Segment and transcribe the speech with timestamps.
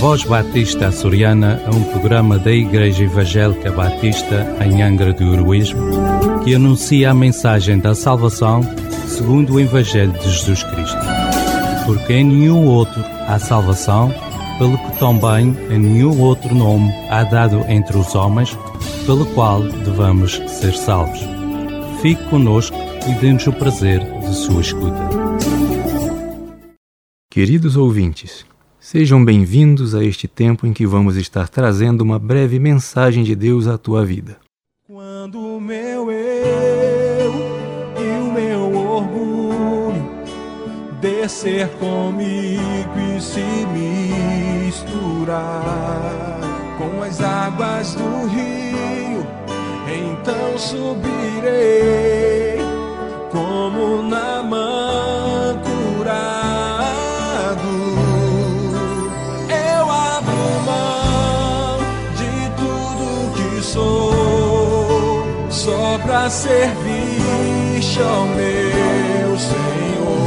[0.00, 5.90] Voz Batista Açoriana é um programa da Igreja Evangélica Batista em Angra do Heroísmo
[6.42, 8.62] que anuncia a mensagem da salvação
[9.06, 10.98] segundo o Evangelho de Jesus Cristo.
[11.86, 14.12] Porque em nenhum outro há salvação,
[14.58, 18.56] pelo que também em nenhum outro nome há dado entre os homens,
[19.06, 21.20] pelo qual devamos ser salvos.
[22.00, 22.76] Fique conosco
[23.08, 25.31] e dê-nos o prazer de sua escuta.
[27.32, 28.44] Queridos ouvintes,
[28.78, 33.66] Sejam bem-vindos a este tempo em que vamos estar trazendo uma breve mensagem de Deus
[33.66, 34.36] à tua vida.
[34.86, 37.32] Quando o meu eu
[37.96, 40.04] e o meu orgulho
[41.00, 42.60] descer comigo
[43.16, 43.40] e se
[44.66, 46.38] misturar
[46.76, 49.26] com as águas do rio,
[49.88, 52.58] então subirei
[53.30, 54.31] como na
[66.22, 70.22] para servir ao meu Senhor.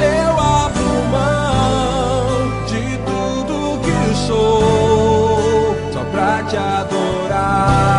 [0.00, 7.90] Eu abro mão de tudo que sou só para te adorar.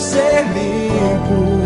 [0.00, 1.60] Ser limpo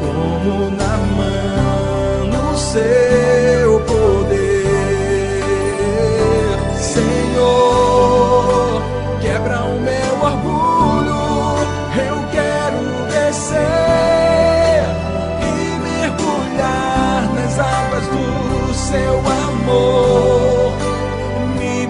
[0.00, 5.44] como na mão no seu poder,
[6.78, 8.82] Senhor.
[9.20, 11.58] Quebra o meu orgulho,
[12.08, 14.82] eu quero descer
[15.42, 15.44] e
[15.80, 20.72] mergulhar nas águas do seu amor.
[21.58, 21.86] Me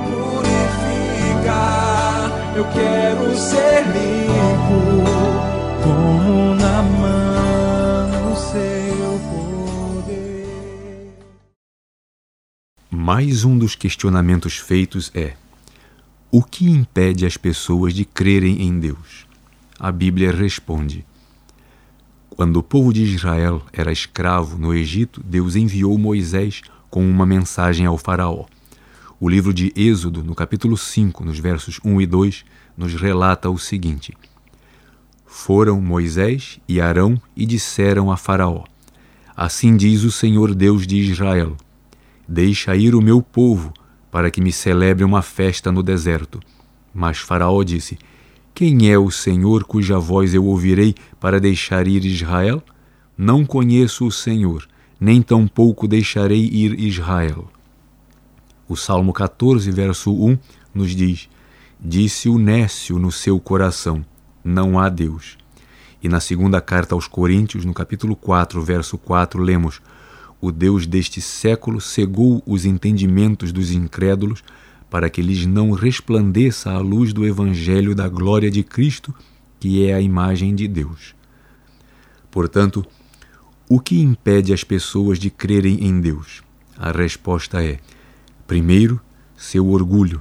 [1.38, 4.39] purificar, eu quero ser limpo
[13.02, 15.32] Mais um dos questionamentos feitos é:
[16.30, 19.26] o que impede as pessoas de crerem em Deus?
[19.78, 21.02] A Bíblia responde:
[22.28, 27.86] Quando o povo de Israel era escravo no Egito, Deus enviou Moisés com uma mensagem
[27.86, 28.44] ao Faraó.
[29.18, 32.44] O livro de Êxodo, no capítulo 5, nos versos 1 e 2,
[32.76, 34.12] nos relata o seguinte:
[35.24, 38.64] foram Moisés e Arão e disseram a Faraó:
[39.34, 41.56] Assim diz o Senhor Deus de Israel:
[42.32, 43.72] Deixa ir o meu povo,
[44.08, 46.38] para que me celebre uma festa no deserto.
[46.94, 47.98] Mas Faraó disse:
[48.54, 52.62] Quem é o Senhor cuja voz eu ouvirei para deixar ir Israel?
[53.18, 54.68] Não conheço o Senhor,
[55.00, 57.50] nem tampouco deixarei ir Israel.
[58.68, 60.38] O Salmo 14, verso 1
[60.72, 61.28] nos diz:
[61.80, 64.04] Disse o nécio no seu coração:
[64.44, 65.36] não há Deus.
[66.00, 69.82] E na segunda carta aos Coríntios, no capítulo 4, verso 4, lemos:
[70.40, 74.42] O Deus deste século cegou os entendimentos dos incrédulos,
[74.88, 79.14] para que lhes não resplandeça a luz do evangelho da glória de Cristo,
[79.60, 81.14] que é a imagem de Deus.
[82.30, 82.84] Portanto,
[83.68, 86.42] o que impede as pessoas de crerem em Deus?
[86.76, 87.78] A resposta é:
[88.46, 89.00] primeiro,
[89.36, 90.20] seu orgulho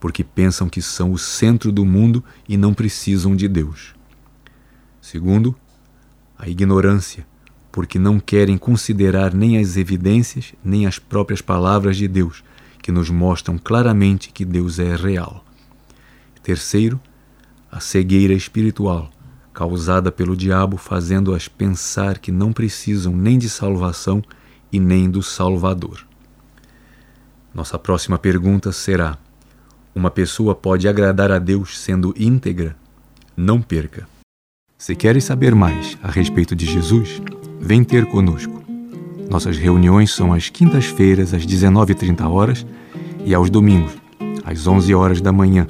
[0.00, 3.94] porque pensam que são o centro do mundo e não precisam de Deus.
[5.00, 5.56] Segundo,
[6.38, 7.26] a ignorância,
[7.78, 12.42] porque não querem considerar nem as evidências nem as próprias palavras de Deus,
[12.82, 15.44] que nos mostram claramente que Deus é real.
[16.42, 17.00] Terceiro,
[17.70, 19.08] a cegueira espiritual,
[19.54, 24.24] causada pelo diabo, fazendo-as pensar que não precisam nem de salvação
[24.72, 26.04] e nem do Salvador.
[27.54, 29.16] Nossa próxima pergunta será:
[29.94, 32.74] uma pessoa pode agradar a Deus sendo íntegra?
[33.36, 34.08] Não perca.
[34.76, 37.20] Se queres saber mais a respeito de Jesus,
[37.60, 38.62] vem ter conosco.
[39.30, 42.66] Nossas reuniões são às quintas-feiras às 19h30 horas
[43.24, 43.92] e aos domingos
[44.48, 45.66] às 11 horas da manhã,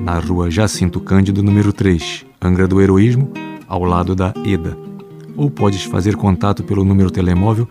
[0.00, 3.30] na rua Jacinto Cândido, número 3, Angra do Heroísmo,
[3.68, 4.76] ao lado da EDA.
[5.36, 7.68] Ou podes fazer contato pelo número telemóvel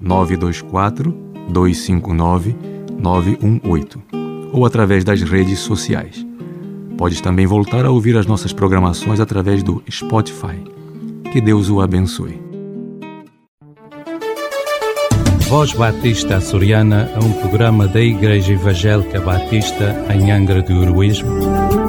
[0.00, 1.14] 924
[1.48, 2.56] 259
[2.98, 4.02] 918
[4.52, 6.26] ou através das redes sociais.
[6.98, 10.62] Podes também voltar a ouvir as nossas programações através do Spotify.
[11.30, 12.51] Que Deus o abençoe.
[15.52, 21.30] Voz Batista Açoriana é um programa da Igreja Evangélica Batista em Angra do Heroísmo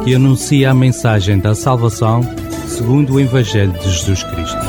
[0.04, 2.24] que anuncia a mensagem da salvação
[2.68, 4.60] segundo o Evangelho de Jesus Cristo.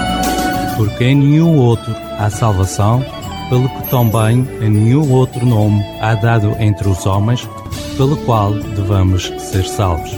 [0.77, 3.05] Porque em nenhum outro há salvação,
[3.49, 7.49] pelo que também em nenhum outro nome há dado entre os homens,
[7.97, 10.13] pelo qual devamos ser salvos.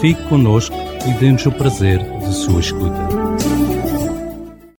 [0.00, 0.74] Fique conosco
[1.06, 3.51] e dê-nos o prazer de sua escuta.